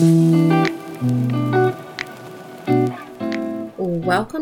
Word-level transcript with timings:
Welcome 0.00 0.62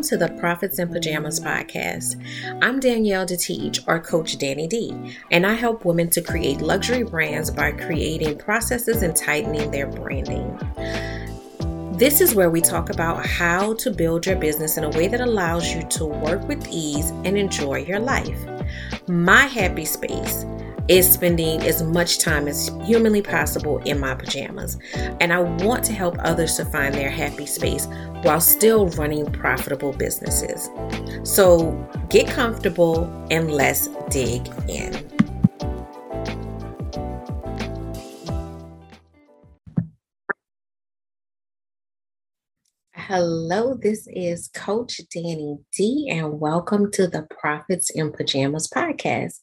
to 0.02 0.18
the 0.18 0.36
Profits 0.38 0.78
in 0.78 0.88
Pajamas 0.88 1.40
podcast. 1.40 2.22
I'm 2.62 2.78
Danielle 2.78 3.24
Detiege, 3.24 3.82
or 3.88 3.98
Coach 3.98 4.36
Danni 4.36 4.68
D, 4.68 5.16
and 5.30 5.46
I 5.46 5.54
help 5.54 5.86
women 5.86 6.10
to 6.10 6.20
create 6.20 6.60
luxury 6.60 7.04
brands 7.04 7.50
by 7.50 7.72
creating 7.72 8.36
processes 8.36 9.00
and 9.00 9.16
tightening 9.16 9.70
their 9.70 9.86
branding. 9.86 10.58
This 11.96 12.20
is 12.20 12.34
where 12.34 12.50
we 12.50 12.60
talk 12.60 12.90
about 12.90 13.24
how 13.24 13.72
to 13.76 13.90
build 13.90 14.26
your 14.26 14.36
business 14.36 14.76
in 14.76 14.84
a 14.84 14.90
way 14.90 15.08
that 15.08 15.22
allows 15.22 15.74
you 15.74 15.84
to 15.84 16.04
work 16.04 16.46
with 16.46 16.68
ease 16.68 17.08
and 17.24 17.38
enjoy 17.38 17.78
your 17.78 18.00
life. 18.00 18.38
My 19.08 19.46
happy 19.46 19.86
space 19.86 20.44
is 20.88 21.12
spending 21.12 21.60
as 21.62 21.82
much 21.82 22.18
time 22.20 22.46
as 22.46 22.70
humanly 22.84 23.20
possible 23.20 23.78
in 23.78 23.98
my 23.98 24.14
pajamas. 24.14 24.78
And 25.20 25.32
I 25.32 25.40
want 25.40 25.84
to 25.84 25.92
help 25.92 26.16
others 26.20 26.56
to 26.56 26.64
find 26.64 26.94
their 26.94 27.10
happy 27.10 27.46
space 27.46 27.86
while 28.22 28.40
still 28.40 28.88
running 28.90 29.26
profitable 29.32 29.92
businesses. 29.92 30.70
So 31.24 31.72
get 32.08 32.28
comfortable 32.28 33.04
and 33.30 33.50
let's 33.50 33.88
dig 34.10 34.46
in. 34.68 34.94
Hello, 42.92 43.74
this 43.80 44.08
is 44.10 44.48
Coach 44.48 45.00
Danni 45.14 45.60
D, 45.76 46.08
and 46.10 46.40
welcome 46.40 46.90
to 46.90 47.06
the 47.06 47.22
Profits 47.30 47.88
in 47.90 48.10
Pajamas 48.10 48.68
podcast. 48.68 49.38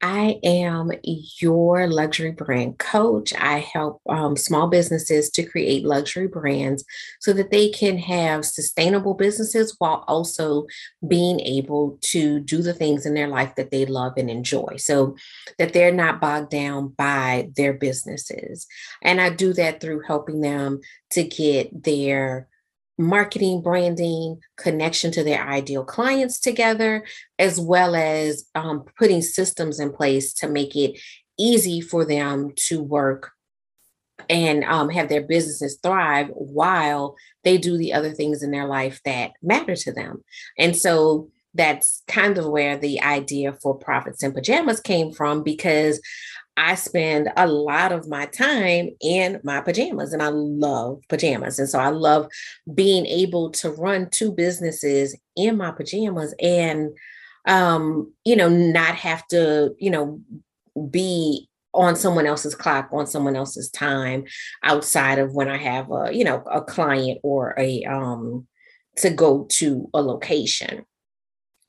I 0.00 0.38
am 0.44 0.92
your 1.40 1.88
luxury 1.88 2.30
brand 2.30 2.78
coach. 2.78 3.32
I 3.34 3.58
help 3.58 4.00
um, 4.08 4.36
small 4.36 4.68
businesses 4.68 5.28
to 5.30 5.42
create 5.42 5.84
luxury 5.84 6.28
brands 6.28 6.84
so 7.20 7.32
that 7.32 7.50
they 7.50 7.70
can 7.70 7.98
have 7.98 8.44
sustainable 8.44 9.14
businesses 9.14 9.74
while 9.78 10.04
also 10.06 10.66
being 11.06 11.40
able 11.40 11.98
to 12.02 12.38
do 12.40 12.62
the 12.62 12.74
things 12.74 13.06
in 13.06 13.14
their 13.14 13.26
life 13.26 13.56
that 13.56 13.72
they 13.72 13.86
love 13.86 14.12
and 14.16 14.30
enjoy 14.30 14.76
so 14.76 15.16
that 15.58 15.72
they're 15.72 15.92
not 15.92 16.20
bogged 16.20 16.50
down 16.50 16.88
by 16.88 17.50
their 17.56 17.72
businesses. 17.72 18.68
And 19.02 19.20
I 19.20 19.30
do 19.30 19.52
that 19.54 19.80
through 19.80 20.02
helping 20.06 20.42
them 20.42 20.80
to 21.10 21.24
get 21.24 21.82
their 21.82 22.46
marketing, 22.98 23.62
branding, 23.62 24.40
connection 24.56 25.12
to 25.12 25.22
their 25.22 25.46
ideal 25.46 25.84
clients 25.84 26.40
together, 26.40 27.06
as 27.38 27.60
well 27.60 27.94
as 27.94 28.44
um, 28.54 28.84
putting 28.98 29.22
systems 29.22 29.78
in 29.78 29.92
place 29.92 30.32
to 30.34 30.48
make 30.48 30.74
it 30.76 31.00
easy 31.38 31.80
for 31.80 32.04
them 32.04 32.52
to 32.56 32.82
work 32.82 33.30
and 34.28 34.64
um, 34.64 34.90
have 34.90 35.08
their 35.08 35.22
businesses 35.22 35.78
thrive 35.82 36.28
while 36.30 37.14
they 37.44 37.56
do 37.56 37.78
the 37.78 37.92
other 37.92 38.10
things 38.10 38.42
in 38.42 38.50
their 38.50 38.66
life 38.66 39.00
that 39.04 39.30
matter 39.42 39.76
to 39.76 39.92
them. 39.92 40.22
And 40.58 40.76
so 40.76 41.30
that's 41.54 42.02
kind 42.08 42.36
of 42.36 42.46
where 42.46 42.76
the 42.76 43.00
idea 43.00 43.52
for 43.62 43.74
Profits 43.74 44.22
in 44.22 44.32
Pajamas 44.32 44.80
came 44.80 45.12
from 45.12 45.42
because 45.42 46.00
I 46.58 46.74
spend 46.74 47.30
a 47.36 47.46
lot 47.46 47.92
of 47.92 48.08
my 48.08 48.26
time 48.26 48.90
in 49.00 49.40
my 49.44 49.60
pajamas 49.60 50.12
and 50.12 50.20
I 50.20 50.28
love 50.28 51.00
pajamas. 51.08 51.60
And 51.60 51.68
so 51.68 51.78
I 51.78 51.90
love 51.90 52.26
being 52.74 53.06
able 53.06 53.50
to 53.52 53.70
run 53.70 54.10
two 54.10 54.32
businesses 54.32 55.16
in 55.36 55.56
my 55.56 55.70
pajamas 55.70 56.34
and, 56.42 56.90
um, 57.46 58.12
you 58.24 58.34
know, 58.34 58.48
not 58.48 58.96
have 58.96 59.24
to, 59.28 59.76
you 59.78 59.90
know, 59.90 60.20
be 60.90 61.48
on 61.74 61.94
someone 61.94 62.26
else's 62.26 62.56
clock 62.56 62.88
on 62.92 63.06
someone 63.06 63.36
else's 63.36 63.70
time 63.70 64.24
outside 64.64 65.20
of 65.20 65.34
when 65.34 65.48
I 65.48 65.58
have 65.58 65.92
a, 65.92 66.10
you 66.12 66.24
know, 66.24 66.42
a 66.50 66.60
client 66.60 67.20
or 67.22 67.54
a, 67.56 67.84
um, 67.84 68.48
to 68.96 69.10
go 69.10 69.46
to 69.50 69.88
a 69.94 70.02
location. 70.02 70.84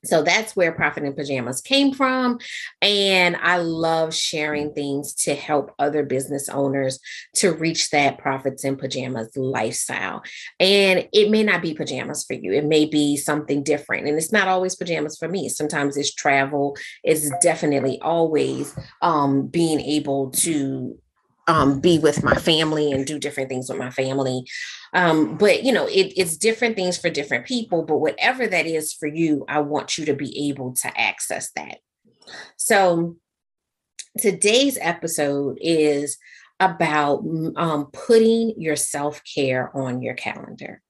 So 0.04 0.22
that's 0.22 0.56
where 0.56 0.72
Profit 0.72 1.04
in 1.04 1.14
Pajamas 1.14 1.60
came 1.60 1.92
from. 1.92 2.38
And 2.80 3.36
I 3.36 3.58
love 3.58 4.14
sharing 4.14 4.72
things 4.72 5.14
to 5.24 5.34
help 5.34 5.74
other 5.78 6.04
business 6.04 6.48
owners 6.48 6.98
to 7.36 7.52
reach 7.52 7.90
that 7.90 8.18
Profits 8.18 8.64
in 8.64 8.76
Pajamas 8.76 9.36
lifestyle. 9.36 10.22
And 10.58 11.08
it 11.12 11.30
may 11.30 11.42
not 11.42 11.62
be 11.62 11.74
pajamas 11.74 12.24
for 12.24 12.34
you, 12.34 12.52
it 12.52 12.64
may 12.64 12.86
be 12.86 13.16
something 13.16 13.62
different. 13.62 14.06
And 14.06 14.16
it's 14.16 14.32
not 14.32 14.48
always 14.48 14.76
pajamas 14.76 15.18
for 15.18 15.28
me. 15.28 15.48
Sometimes 15.48 15.96
it's 15.96 16.14
travel, 16.14 16.76
it's 17.04 17.30
definitely 17.42 18.00
always 18.00 18.74
um, 19.02 19.46
being 19.46 19.80
able 19.80 20.30
to 20.30 20.98
um, 21.50 21.80
be 21.80 21.98
with 21.98 22.22
my 22.22 22.36
family 22.36 22.92
and 22.92 23.04
do 23.04 23.18
different 23.18 23.48
things 23.48 23.68
with 23.68 23.78
my 23.78 23.90
family. 23.90 24.44
Um, 24.94 25.36
but 25.36 25.64
you 25.64 25.72
know, 25.72 25.86
it, 25.86 26.12
it's 26.16 26.36
different 26.36 26.76
things 26.76 26.96
for 26.96 27.10
different 27.10 27.44
people. 27.44 27.82
But 27.82 27.98
whatever 27.98 28.46
that 28.46 28.66
is 28.66 28.92
for 28.92 29.08
you, 29.08 29.44
I 29.48 29.60
want 29.60 29.98
you 29.98 30.04
to 30.06 30.14
be 30.14 30.48
able 30.48 30.74
to 30.74 30.98
access 30.98 31.50
that. 31.56 31.78
So 32.56 33.16
today's 34.16 34.78
episode 34.80 35.58
is 35.60 36.18
about 36.60 37.24
um, 37.56 37.86
putting 37.92 38.54
your 38.56 38.76
self 38.76 39.20
care 39.34 39.76
on 39.76 40.02
your 40.02 40.14
calendar. 40.14 40.80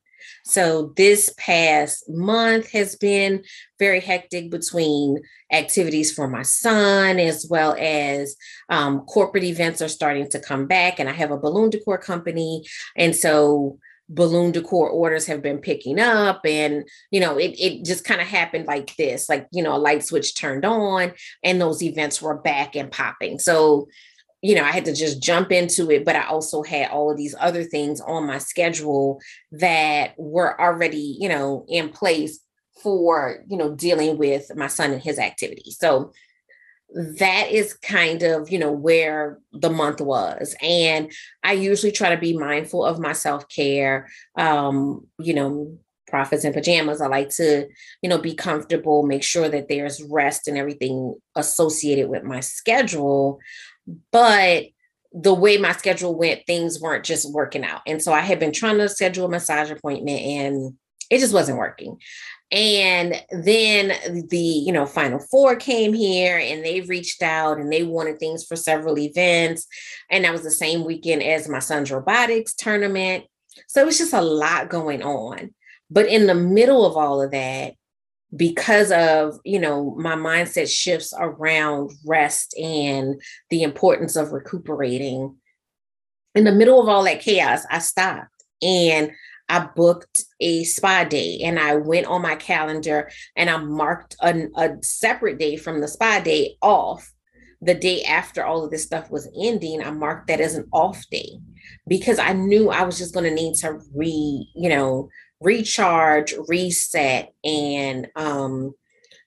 So 0.51 0.93
this 0.97 1.33
past 1.39 2.09
month 2.09 2.73
has 2.73 2.97
been 2.97 3.45
very 3.79 4.01
hectic 4.01 4.51
between 4.51 5.21
activities 5.53 6.13
for 6.13 6.27
my 6.27 6.43
son 6.43 7.21
as 7.21 7.47
well 7.49 7.77
as 7.79 8.37
um, 8.69 9.01
corporate 9.03 9.45
events 9.45 9.81
are 9.81 9.89
starting 9.89 10.29
to 10.31 10.41
come 10.41 10.67
back. 10.67 10.99
And 10.99 11.09
I 11.09 11.13
have 11.13 11.31
a 11.31 11.39
balloon 11.39 11.71
decor 11.71 11.99
company. 11.99 12.65
And 12.97 13.15
so 13.15 13.79
balloon 14.09 14.51
decor 14.51 14.89
orders 14.89 15.27
have 15.27 15.41
been 15.41 15.59
picking 15.59 16.01
up 16.01 16.41
and 16.45 16.85
you 17.13 17.21
know 17.21 17.39
it, 17.39 17.55
it 17.61 17.85
just 17.85 18.05
kind 18.05 18.21
of 18.21 18.27
happened 18.27 18.67
like 18.67 18.97
this 18.97 19.29
like 19.29 19.47
you 19.53 19.63
know 19.63 19.73
a 19.73 19.79
light 19.79 20.03
switch 20.03 20.35
turned 20.35 20.65
on 20.65 21.13
and 21.45 21.61
those 21.61 21.81
events 21.81 22.21
were 22.21 22.37
back 22.37 22.75
and 22.75 22.91
popping 22.91 23.39
so 23.39 23.87
you 24.43 24.55
know, 24.55 24.65
I 24.65 24.71
had 24.71 24.87
to 24.87 24.95
just 24.95 25.23
jump 25.23 25.53
into 25.53 25.91
it, 25.91 26.05
but 26.05 26.17
I 26.17 26.27
also 26.27 26.63
had 26.63 26.91
all 26.91 27.11
of 27.11 27.17
these 27.17 27.35
other 27.39 27.63
things 27.63 28.01
on 28.01 28.27
my 28.27 28.39
schedule 28.39 29.21
that 29.53 30.15
were 30.17 30.59
already, 30.61 31.17
you 31.21 31.29
know, 31.29 31.67
in 31.69 31.91
place 31.91 32.41
for, 32.83 33.45
you 33.49 33.57
know, 33.57 33.75
dealing 33.75 34.17
with 34.17 34.55
my 34.57 34.67
son 34.67 34.93
and 34.93 35.03
his 35.03 35.19
activities. 35.19 35.77
So 35.79 36.13
that 36.95 37.51
is 37.51 37.75
kind 37.75 38.23
of, 38.23 38.51
you 38.51 38.59
know, 38.59 38.73
where 38.73 39.39
the 39.53 39.71
month 39.71 40.01
was. 40.01 40.57
And 40.63 41.13
I 41.45 41.53
usually 41.53 41.93
try 41.93 42.15
to 42.15 42.21
be 42.21 42.37
mindful 42.37 42.85
of 42.85 42.99
my 42.99 43.13
self 43.13 43.49
care. 43.49 44.09
Um, 44.37 45.07
you 45.19 45.35
know, 45.35 45.79
profits 46.11 46.45
and 46.45 46.53
pajamas. 46.53 47.01
I 47.01 47.07
like 47.07 47.31
to, 47.37 47.69
you 48.03 48.11
know, 48.11 48.19
be 48.19 48.35
comfortable, 48.35 49.05
make 49.05 49.23
sure 49.23 49.49
that 49.49 49.69
there's 49.69 50.03
rest 50.03 50.49
and 50.49 50.59
everything 50.59 51.15
associated 51.37 52.11
with 52.11 52.25
my 52.25 52.41
schedule. 52.41 53.39
But 54.13 54.67
the 55.13 55.35
way 55.35 55.57
my 55.59 55.73
schedule 55.73 56.17
went, 56.17 56.47
things 56.47 56.81
weren't 56.81 57.05
just 57.05 57.33
working 57.33 57.65
out. 57.65 57.83
And 57.87 58.03
so 58.03 58.13
I 58.13 58.21
had 58.21 58.39
been 58.39 58.53
trying 58.53 58.79
to 58.79 58.89
schedule 58.89 59.27
a 59.27 59.29
massage 59.29 59.71
appointment 59.71 60.21
and 60.21 60.75
it 61.11 61.19
just 61.19 61.35
wasn't 61.35 61.59
working. 61.59 61.99
And 62.53 63.21
then 63.31 63.93
the, 64.29 64.39
you 64.39 64.73
know, 64.73 64.87
Final 64.87 65.21
Four 65.21 65.57
came 65.57 65.93
here 65.93 66.39
and 66.39 66.65
they 66.65 66.81
reached 66.81 67.23
out 67.23 67.59
and 67.59 67.73
they 67.73 67.85
wanted 67.85 68.19
things 68.19 68.45
for 68.45 68.57
several 68.57 68.99
events. 68.99 69.67
And 70.11 70.25
that 70.25 70.33
was 70.33 70.43
the 70.43 70.51
same 70.51 70.85
weekend 70.85 71.23
as 71.23 71.49
my 71.49 71.61
son's 71.61 71.93
robotics 71.93 72.55
tournament. 72.55 73.25
So 73.69 73.81
it 73.81 73.87
was 73.87 73.99
just 73.99 74.13
a 74.13 74.23
lot 74.23 74.69
going 74.69 75.03
on. 75.03 75.55
But 75.91 76.07
in 76.07 76.27
the 76.27 76.35
middle 76.35 76.87
of 76.87 76.97
all 76.97 77.23
of 77.23 77.33
that, 77.33 77.75
because 78.35 78.93
of 78.93 79.39
you 79.45 79.59
know 79.59 79.95
my 79.97 80.15
mindset 80.15 80.69
shifts 80.69 81.13
around 81.19 81.91
rest 82.07 82.57
and 82.59 83.21
the 83.51 83.63
importance 83.63 84.17
of 84.17 84.33
recuperating 84.33 85.35
in 86.35 86.45
the 86.45 86.53
middle 86.53 86.81
of 86.81 86.89
all 86.89 87.03
that 87.03 87.21
chaos 87.21 87.65
i 87.71 87.79
stopped 87.79 88.45
and 88.63 89.11
i 89.49 89.67
booked 89.75 90.23
a 90.41 90.63
spa 90.63 91.03
day 91.03 91.41
and 91.43 91.59
i 91.59 91.75
went 91.75 92.07
on 92.07 92.23
my 92.23 92.37
calendar 92.37 93.11
and 93.35 93.51
i 93.51 93.57
marked 93.57 94.15
a, 94.21 94.47
a 94.57 94.77
separate 94.81 95.39
day 95.39 95.57
from 95.57 95.81
the 95.81 95.89
spa 95.89 96.21
day 96.21 96.57
off. 96.63 97.13
The 97.63 97.75
day 97.75 98.05
after 98.05 98.43
all 98.43 98.65
of 98.65 98.71
this 98.71 98.85
stuff 98.85 99.11
was 99.11 99.29
ending 99.39 99.83
i 99.83 99.91
marked 99.91 100.29
that 100.29 100.41
as 100.41 100.55
an 100.55 100.67
off 100.73 101.05
day 101.11 101.41
because 101.87 102.19
i 102.19 102.33
knew 102.33 102.71
i 102.71 102.85
was 102.85 102.97
just 102.97 103.13
going 103.13 103.29
to 103.29 103.35
need 103.35 103.55
to 103.57 103.79
re 103.95 104.49
you 104.55 104.71
know 104.71 105.11
recharge, 105.41 106.35
reset, 106.49 107.33
and 107.45 108.09
um, 108.17 108.75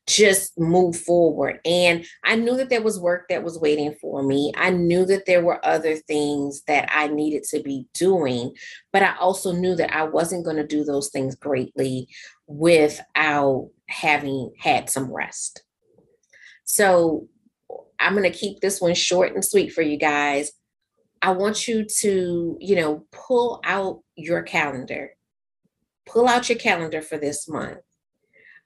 just 0.07 0.60
move 0.60 0.98
forward. 0.98 1.60
And 1.65 2.06
I 2.24 2.36
knew 2.36 2.57
that 2.57 2.69
there 2.69 2.81
was 2.81 3.00
work 3.00 3.27
that 3.30 3.44
was 3.44 3.60
waiting 3.60 3.95
for 4.01 4.21
me. 4.21 4.51
I 4.56 4.69
knew 4.69 5.06
that 5.06 5.25
there 5.25 5.44
were 5.44 5.65
other 5.65 5.95
things 5.95 6.63
that 6.68 6.89
I 6.92 7.07
needed 7.07 7.44
to 7.45 7.62
be 7.62 7.88
doing, 7.94 8.54
but 8.92 9.01
I 9.01 9.15
also 9.18 9.51
knew 9.51 9.75
that 9.75 9.95
I 9.95 10.04
wasn't 10.04 10.45
going 10.45 10.57
to 10.57 10.68
do 10.68 10.83
those 10.83 11.10
things 11.10 11.36
greatly 11.36 12.07
without 12.48 13.69
having 13.88 14.51
had 14.60 14.89
some 14.89 15.12
rest. 15.12 15.63
So 16.65 17.27
I'm 18.00 18.13
going 18.13 18.30
to 18.30 18.38
keep 18.38 18.60
this 18.60 18.81
one 18.81 18.95
short 18.95 19.33
and 19.33 19.44
sweet 19.44 19.71
for 19.71 19.81
you 19.81 19.98
guys. 19.98 20.51
I 21.21 21.31
want 21.31 21.68
you 21.68 21.86
to, 21.86 22.57
you 22.60 22.75
know, 22.75 23.06
pull 23.12 23.62
out 23.63 24.01
your 24.15 24.44
calendar. 24.44 25.12
Pull 26.05 26.27
out 26.27 26.50
your 26.50 26.57
calendar 26.57 27.01
for 27.01 27.17
this 27.17 27.47
month. 27.47 27.79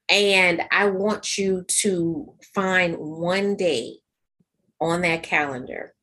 And 0.10 0.62
I 0.72 0.86
want 0.86 1.38
you 1.38 1.66
to 1.82 2.34
find 2.54 2.98
one 2.98 3.56
day 3.56 3.98
on 4.80 5.02
that 5.02 5.24
calendar. 5.24 5.94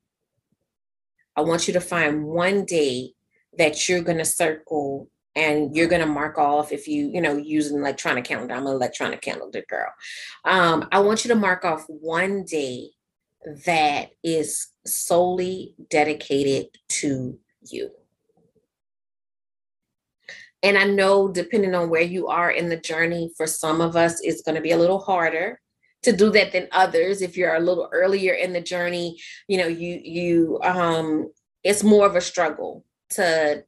I 1.36 1.40
want 1.40 1.66
you 1.66 1.74
to 1.74 1.80
find 1.80 2.24
one 2.24 2.64
day 2.64 3.12
that 3.58 3.88
you're 3.88 4.02
going 4.02 4.18
to 4.18 4.24
circle 4.24 5.08
and 5.36 5.74
you're 5.74 5.88
going 5.88 6.00
to 6.00 6.06
mark 6.06 6.38
off 6.38 6.72
if 6.72 6.86
you 6.86 7.10
you 7.12 7.20
know 7.20 7.36
use 7.36 7.70
an 7.70 7.78
electronic 7.78 8.24
calendar 8.24 8.54
i'm 8.54 8.66
an 8.66 8.72
electronic 8.72 9.20
calendar 9.20 9.62
girl 9.68 9.88
um, 10.44 10.88
i 10.92 10.98
want 10.98 11.24
you 11.24 11.28
to 11.28 11.34
mark 11.34 11.64
off 11.64 11.84
one 11.88 12.44
day 12.44 12.88
that 13.66 14.10
is 14.22 14.68
solely 14.86 15.74
dedicated 15.90 16.66
to 16.88 17.38
you 17.68 17.90
and 20.64 20.76
i 20.76 20.84
know 20.84 21.28
depending 21.28 21.74
on 21.74 21.88
where 21.88 22.02
you 22.02 22.26
are 22.26 22.50
in 22.50 22.68
the 22.68 22.76
journey 22.76 23.30
for 23.36 23.46
some 23.46 23.80
of 23.80 23.94
us 23.94 24.20
it's 24.22 24.42
going 24.42 24.56
to 24.56 24.60
be 24.60 24.72
a 24.72 24.78
little 24.78 24.98
harder 24.98 25.60
to 26.04 26.12
do 26.12 26.30
that 26.30 26.52
than 26.52 26.68
others. 26.70 27.22
If 27.22 27.36
you're 27.36 27.54
a 27.54 27.60
little 27.60 27.88
earlier 27.92 28.34
in 28.34 28.52
the 28.52 28.60
journey 28.60 29.18
you 29.48 29.58
know 29.58 29.66
you 29.66 30.00
you 30.02 30.60
um 30.62 31.30
it's 31.62 31.82
more 31.82 32.06
of 32.06 32.16
a 32.16 32.20
struggle 32.20 32.84
to 33.10 33.64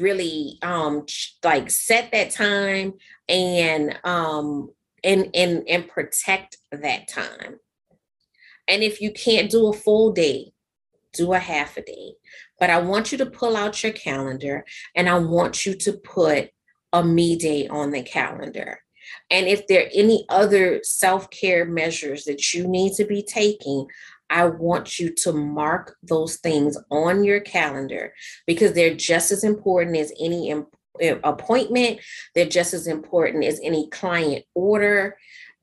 really 0.00 0.58
um 0.62 1.06
like 1.42 1.70
set 1.70 2.12
that 2.12 2.30
time 2.30 2.94
and 3.28 3.98
um 4.04 4.70
and 5.02 5.30
and 5.34 5.68
and 5.68 5.88
protect 5.88 6.58
that 6.70 7.08
time. 7.08 7.58
And 8.68 8.82
if 8.82 9.00
you 9.00 9.10
can't 9.10 9.50
do 9.50 9.68
a 9.68 9.72
full 9.72 10.12
day 10.12 10.52
do 11.12 11.32
a 11.32 11.38
half 11.38 11.76
a 11.76 11.82
day 11.82 12.12
but 12.60 12.70
i 12.70 12.78
want 12.78 13.10
you 13.10 13.18
to 13.18 13.26
pull 13.26 13.56
out 13.56 13.82
your 13.82 13.92
calendar 13.92 14.64
and 14.94 15.08
i 15.08 15.18
want 15.18 15.66
you 15.66 15.74
to 15.74 15.92
put 15.94 16.50
a 16.92 17.02
me 17.02 17.36
day 17.36 17.66
on 17.66 17.90
the 17.90 18.02
calendar 18.02 18.80
and 19.30 19.48
if 19.48 19.66
there 19.66 19.86
are 19.86 19.90
any 19.92 20.24
other 20.28 20.80
self-care 20.84 21.64
measures 21.64 22.24
that 22.24 22.54
you 22.54 22.68
need 22.68 22.92
to 22.92 23.04
be 23.04 23.22
taking 23.22 23.86
I 24.30 24.46
want 24.46 25.00
you 25.00 25.12
to 25.16 25.32
mark 25.32 25.96
those 26.02 26.36
things 26.36 26.78
on 26.90 27.24
your 27.24 27.40
calendar 27.40 28.14
because 28.46 28.72
they're 28.72 28.94
just 28.94 29.32
as 29.32 29.42
important 29.42 29.96
as 29.96 30.12
any 30.20 30.52
eh, 31.00 31.16
appointment. 31.24 31.98
They're 32.34 32.46
just 32.46 32.72
as 32.72 32.86
important 32.86 33.44
as 33.44 33.60
any 33.62 33.88
client 33.88 34.44
order. 34.54 35.16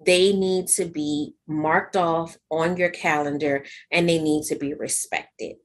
They 0.05 0.33
need 0.33 0.67
to 0.69 0.85
be 0.85 1.33
marked 1.47 1.95
off 1.95 2.37
on 2.51 2.75
your 2.75 2.89
calendar 2.89 3.65
and 3.89 4.07
they 4.07 4.21
need 4.21 4.43
to 4.47 4.55
be 4.55 4.73
respected. 4.73 5.55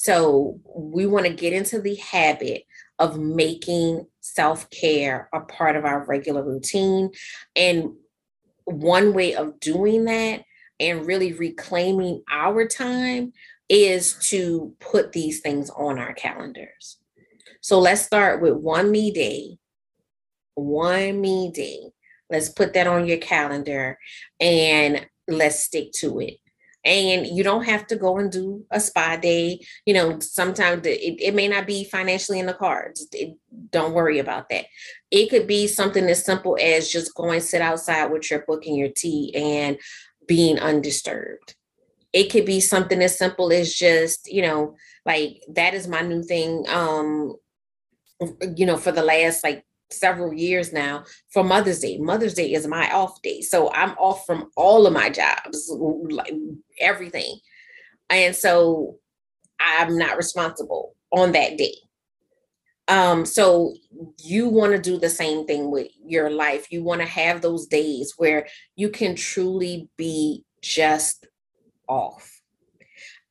So, 0.00 0.60
we 0.76 1.06
want 1.06 1.26
to 1.26 1.32
get 1.32 1.52
into 1.52 1.80
the 1.80 1.96
habit 1.96 2.62
of 3.00 3.18
making 3.18 4.06
self 4.20 4.70
care 4.70 5.28
a 5.34 5.40
part 5.40 5.74
of 5.74 5.84
our 5.84 6.06
regular 6.06 6.44
routine. 6.44 7.10
And 7.56 7.94
one 8.64 9.12
way 9.12 9.34
of 9.34 9.58
doing 9.58 10.04
that 10.04 10.44
and 10.78 11.04
really 11.04 11.32
reclaiming 11.32 12.22
our 12.30 12.68
time 12.68 13.32
is 13.68 14.14
to 14.28 14.72
put 14.78 15.10
these 15.10 15.40
things 15.40 15.68
on 15.70 15.98
our 15.98 16.14
calendars. 16.14 16.98
So 17.60 17.80
let's 17.80 18.02
start 18.02 18.40
with 18.40 18.54
one 18.54 18.92
me 18.92 19.10
day. 19.10 19.58
One 20.54 21.20
me 21.20 21.50
day. 21.50 21.90
Let's 22.30 22.50
put 22.50 22.72
that 22.74 22.86
on 22.86 23.08
your 23.08 23.18
calendar 23.18 23.98
and 24.38 25.04
let's 25.26 25.58
stick 25.58 25.90
to 25.94 26.20
it. 26.20 26.36
And 26.88 27.26
you 27.26 27.44
don't 27.44 27.66
have 27.66 27.86
to 27.88 27.96
go 27.96 28.16
and 28.16 28.32
do 28.32 28.64
a 28.70 28.80
spa 28.80 29.16
day. 29.16 29.60
You 29.84 29.92
know, 29.92 30.18
sometimes 30.20 30.86
it, 30.86 31.20
it 31.20 31.34
may 31.34 31.46
not 31.46 31.66
be 31.66 31.84
financially 31.84 32.40
in 32.40 32.46
the 32.46 32.54
cards. 32.54 33.06
It, 33.12 33.36
don't 33.70 33.92
worry 33.92 34.18
about 34.18 34.48
that. 34.48 34.64
It 35.10 35.28
could 35.28 35.46
be 35.46 35.66
something 35.66 36.06
as 36.06 36.24
simple 36.24 36.56
as 36.58 36.88
just 36.88 37.14
going 37.14 37.40
sit 37.40 37.60
outside 37.60 38.06
with 38.06 38.30
your 38.30 38.40
book 38.40 38.64
and 38.64 38.74
your 38.74 38.88
tea 38.88 39.34
and 39.34 39.78
being 40.26 40.58
undisturbed. 40.58 41.54
It 42.14 42.32
could 42.32 42.46
be 42.46 42.58
something 42.58 43.02
as 43.02 43.18
simple 43.18 43.52
as 43.52 43.74
just, 43.74 44.32
you 44.32 44.40
know, 44.40 44.74
like 45.04 45.42
that 45.52 45.74
is 45.74 45.86
my 45.86 46.00
new 46.00 46.22
thing. 46.22 46.64
Um, 46.68 47.36
you 48.56 48.64
know, 48.64 48.78
for 48.78 48.92
the 48.92 49.04
last 49.04 49.44
like 49.44 49.62
several 49.90 50.32
years 50.32 50.72
now 50.72 51.04
for 51.32 51.42
Mother's 51.44 51.80
Day. 51.80 51.98
Mother's 51.98 52.34
Day 52.34 52.52
is 52.52 52.66
my 52.66 52.90
off 52.90 53.20
day. 53.22 53.40
So 53.40 53.72
I'm 53.72 53.92
off 53.92 54.26
from 54.26 54.50
all 54.56 54.86
of 54.86 54.92
my 54.92 55.10
jobs, 55.10 55.70
like 55.70 56.32
everything. 56.80 57.38
And 58.10 58.34
so 58.34 58.98
I'm 59.60 59.98
not 59.98 60.16
responsible 60.16 60.94
on 61.10 61.32
that 61.32 61.56
day. 61.58 61.74
Um, 62.88 63.26
so 63.26 63.74
you 64.18 64.48
want 64.48 64.72
to 64.72 64.78
do 64.78 64.98
the 64.98 65.10
same 65.10 65.46
thing 65.46 65.70
with 65.70 65.88
your 66.02 66.30
life. 66.30 66.72
You 66.72 66.82
want 66.82 67.02
to 67.02 67.06
have 67.06 67.42
those 67.42 67.66
days 67.66 68.14
where 68.16 68.46
you 68.76 68.88
can 68.88 69.14
truly 69.14 69.90
be 69.98 70.44
just 70.62 71.26
off. 71.86 72.40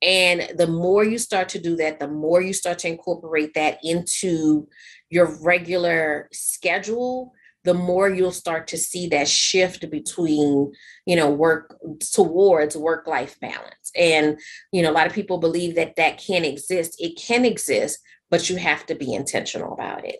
And 0.03 0.51
the 0.55 0.67
more 0.67 1.03
you 1.03 1.17
start 1.17 1.49
to 1.49 1.59
do 1.59 1.75
that, 1.77 1.99
the 1.99 2.07
more 2.07 2.39
you 2.39 2.53
start 2.53 2.77
to 2.79 2.87
incorporate 2.87 3.55
that 3.55 3.79
into 3.83 4.67
your 5.09 5.25
regular 5.41 6.27
schedule, 6.31 7.33
the 7.63 7.73
more 7.73 8.09
you'll 8.09 8.31
start 8.31 8.67
to 8.67 8.77
see 8.77 9.07
that 9.09 9.27
shift 9.27 9.89
between, 9.89 10.71
you 11.05 11.15
know, 11.15 11.29
work 11.29 11.77
towards 12.13 12.77
work 12.77 13.07
life 13.07 13.37
balance. 13.41 13.91
And, 13.95 14.39
you 14.71 14.81
know, 14.81 14.91
a 14.91 14.93
lot 14.93 15.07
of 15.07 15.13
people 15.13 15.37
believe 15.37 15.75
that 15.75 15.97
that 15.97 16.17
can't 16.17 16.45
exist. 16.45 16.95
It 16.99 17.17
can 17.17 17.43
exist, 17.43 17.99
but 18.29 18.49
you 18.49 18.55
have 18.55 18.85
to 18.85 18.95
be 18.95 19.13
intentional 19.13 19.73
about 19.73 20.05
it. 20.05 20.19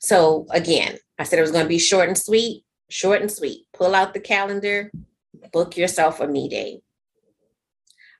So 0.00 0.46
again, 0.50 0.96
I 1.18 1.24
said 1.24 1.38
it 1.38 1.42
was 1.42 1.52
going 1.52 1.64
to 1.64 1.68
be 1.68 1.78
short 1.78 2.08
and 2.08 2.16
sweet, 2.16 2.64
short 2.88 3.20
and 3.20 3.30
sweet. 3.30 3.66
Pull 3.74 3.94
out 3.94 4.14
the 4.14 4.20
calendar, 4.20 4.90
book 5.52 5.76
yourself 5.76 6.20
a 6.20 6.26
me 6.26 6.48
day. 6.48 6.80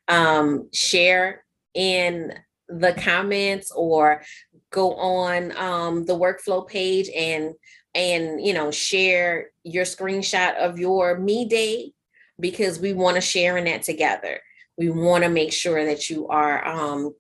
Um, 0.09 0.69
share 0.73 1.45
in 1.75 2.35
the 2.71 2.95
comments 2.99 3.73
or 3.73 4.23
go 4.71 4.95
on 4.95 5.57
um, 5.57 6.05
the 6.05 6.17
workflow 6.17 6.67
page 6.67 7.09
and 7.15 7.55
and 7.95 8.45
you 8.45 8.53
know 8.53 8.71
share 8.71 9.51
your 9.65 9.85
screenshot 9.85 10.57
of 10.57 10.79
your 10.79 11.19
me 11.19 11.45
day 11.45 11.93
because 12.39 12.79
we 12.79 12.93
want 12.93 13.17
to 13.17 13.21
share 13.21 13.57
in 13.57 13.65
that 13.65 13.83
together 13.83 14.41
we 14.81 14.89
want 14.89 15.23
to 15.25 15.29
make 15.29 15.53
sure 15.53 15.85
that 15.85 16.09
you 16.09 16.27
are 16.29 16.67
um, 16.67 17.15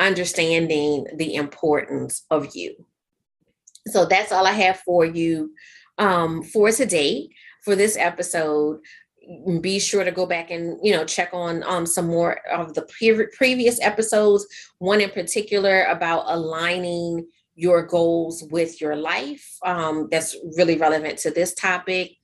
understanding 0.00 1.06
the 1.14 1.36
importance 1.36 2.24
of 2.28 2.56
you. 2.56 2.74
So 3.86 4.04
that's 4.04 4.32
all 4.32 4.46
I 4.46 4.52
have 4.52 4.80
for 4.80 5.04
you 5.04 5.52
um, 5.96 6.42
for 6.42 6.72
today 6.72 7.28
for 7.62 7.76
this 7.76 7.96
episode. 7.96 8.80
Be 9.60 9.78
sure 9.78 10.04
to 10.04 10.10
go 10.10 10.26
back 10.26 10.50
and 10.50 10.78
you 10.82 10.92
know 10.92 11.04
check 11.04 11.30
on 11.32 11.62
um, 11.64 11.86
some 11.86 12.06
more 12.06 12.40
of 12.50 12.74
the 12.74 12.82
pre- 12.82 13.26
previous 13.36 13.80
episodes. 13.80 14.46
One 14.78 15.00
in 15.00 15.10
particular 15.10 15.84
about 15.84 16.24
aligning 16.26 17.26
your 17.54 17.86
goals 17.86 18.44
with 18.50 18.80
your 18.80 18.96
life. 18.96 19.46
Um, 19.64 20.08
that's 20.10 20.36
really 20.56 20.76
relevant 20.76 21.18
to 21.20 21.30
this 21.30 21.54
topic 21.54 22.16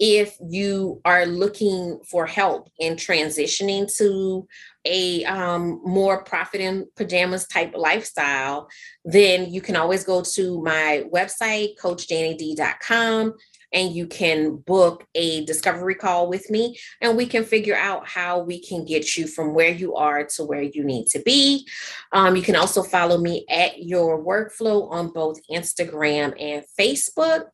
if 0.00 0.38
you 0.40 0.98
are 1.04 1.26
looking 1.26 2.00
for 2.10 2.24
help 2.24 2.70
in 2.78 2.94
transitioning 2.94 3.94
to 3.98 4.48
a 4.86 5.22
um, 5.26 5.82
more 5.84 6.24
profit 6.24 6.62
in 6.62 6.88
pajamas 6.96 7.46
type 7.46 7.74
lifestyle, 7.76 8.66
then 9.04 9.52
you 9.52 9.60
can 9.60 9.76
always 9.76 10.02
go 10.02 10.22
to 10.22 10.62
my 10.62 11.04
website, 11.12 11.78
coachdannid.com, 11.78 13.34
and 13.72 13.94
you 13.94 14.06
can 14.06 14.56
book 14.56 15.06
a 15.14 15.44
discovery 15.44 15.94
call 15.94 16.28
with 16.28 16.50
me 16.50 16.78
and 17.00 17.16
we 17.16 17.26
can 17.26 17.44
figure 17.44 17.76
out 17.76 18.06
how 18.08 18.40
we 18.40 18.60
can 18.60 18.84
get 18.84 19.16
you 19.16 19.26
from 19.26 19.54
where 19.54 19.70
you 19.70 19.94
are 19.94 20.24
to 20.24 20.44
where 20.44 20.62
you 20.62 20.84
need 20.84 21.06
to 21.08 21.20
be. 21.20 21.66
Um, 22.12 22.36
you 22.36 22.42
can 22.42 22.56
also 22.56 22.82
follow 22.82 23.18
me 23.18 23.44
at 23.48 23.82
your 23.82 24.24
workflow 24.24 24.90
on 24.90 25.12
both 25.12 25.38
Instagram 25.50 26.34
and 26.40 26.64
Facebook. 26.78 27.44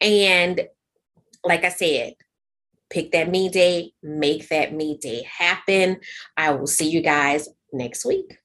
And 0.00 0.66
like 1.44 1.64
I 1.64 1.70
said, 1.70 2.14
pick 2.90 3.12
that 3.12 3.30
me 3.30 3.48
day, 3.48 3.92
make 4.02 4.48
that 4.48 4.72
me 4.72 4.98
day 4.98 5.26
happen. 5.28 6.00
I 6.36 6.50
will 6.50 6.66
see 6.66 6.90
you 6.90 7.00
guys 7.00 7.48
next 7.72 8.04
week. 8.04 8.38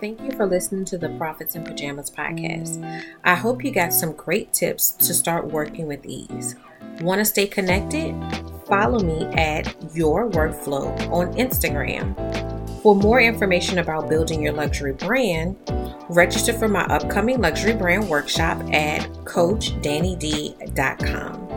Thank 0.00 0.20
you 0.20 0.32
for 0.32 0.46
listening 0.46 0.84
to 0.86 0.98
the 0.98 1.10
Profits 1.10 1.54
in 1.56 1.64
Pajamas 1.64 2.08
podcast. 2.08 3.04
I 3.24 3.34
hope 3.34 3.64
you 3.64 3.72
got 3.72 3.92
some 3.92 4.12
great 4.12 4.52
tips 4.52 4.92
to 4.92 5.12
start 5.12 5.48
working 5.48 5.88
with 5.88 6.06
ease. 6.06 6.54
Want 7.00 7.20
to 7.20 7.24
stay 7.24 7.48
connected? 7.48 8.14
Follow 8.66 9.00
me 9.00 9.24
at 9.36 9.74
Your 9.96 10.30
Workflow 10.30 11.10
on 11.10 11.34
Instagram. 11.34 12.14
For 12.82 12.94
more 12.94 13.20
information 13.20 13.78
about 13.78 14.08
building 14.08 14.40
your 14.40 14.52
luxury 14.52 14.92
brand, 14.92 15.56
register 16.08 16.52
for 16.52 16.68
my 16.68 16.84
upcoming 16.84 17.40
luxury 17.40 17.74
brand 17.74 18.08
workshop 18.08 18.56
at 18.72 19.00
CoachDanniD.com. 19.24 21.47